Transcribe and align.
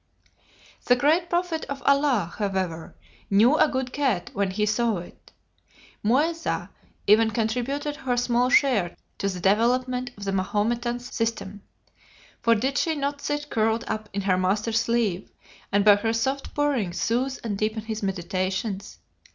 The 0.85 0.95
great 0.95 1.29
prophet 1.29 1.63
of 1.65 1.83
Allah, 1.85 2.33
however, 2.39 2.95
knew 3.29 3.55
a 3.57 3.67
good 3.67 3.93
cat 3.93 4.31
when 4.33 4.49
he 4.49 4.65
saw 4.65 4.97
it. 4.97 5.31
"Muezza" 6.01 6.71
even 7.05 7.29
contributed 7.29 7.97
her 7.97 8.17
small 8.17 8.49
share 8.49 8.95
to 9.19 9.29
the 9.29 9.39
development 9.39 10.09
of 10.17 10.23
the 10.23 10.31
Mahometan 10.31 10.99
system: 11.01 11.61
for 12.41 12.55
did 12.55 12.79
she 12.79 12.95
not 12.95 13.21
sit 13.21 13.51
curled 13.51 13.83
up 13.87 14.09
in 14.11 14.21
her 14.21 14.39
master's 14.39 14.79
sleeve, 14.79 15.29
and 15.71 15.85
by 15.85 15.97
her 15.97 16.13
soft 16.13 16.55
purring 16.55 16.93
soothe 16.93 17.37
and 17.43 17.59
deepen 17.59 17.83
his 17.83 18.01
meditations? 18.01 18.97